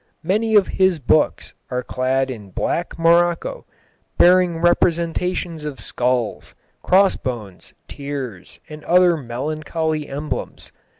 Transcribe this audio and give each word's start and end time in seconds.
Many 0.23 0.55
of 0.55 0.65
his 0.81 0.97
books 0.97 1.53
are 1.69 1.83
clad 1.83 2.31
in 2.31 2.49
black 2.49 2.97
morocco, 2.97 3.67
bearing 4.17 4.59
representations 4.59 5.63
of 5.63 5.79
skulls, 5.79 6.55
cross 6.81 7.15
bones, 7.15 7.75
tears, 7.87 8.59
and 8.67 8.83
other 8.85 9.15
melancholy 9.15 10.09
emblems. 10.09 10.71